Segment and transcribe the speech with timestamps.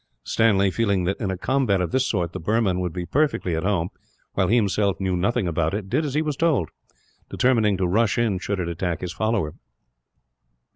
[0.23, 3.61] Stanley, feeling that in a combat of this sort the Burman would be perfectly at
[3.61, 3.89] home,
[4.33, 6.69] while he himself knew nothing about it, did as he was told;
[7.29, 9.53] determining to rush in, should it attack his follower.